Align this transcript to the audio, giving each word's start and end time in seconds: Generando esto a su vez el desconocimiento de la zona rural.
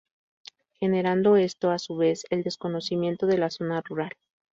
Generando 0.79 1.37
esto 1.37 1.69
a 1.69 1.77
su 1.77 1.95
vez 1.95 2.23
el 2.31 2.41
desconocimiento 2.41 3.27
de 3.27 3.37
la 3.37 3.51
zona 3.51 3.81
rural. 3.81 4.09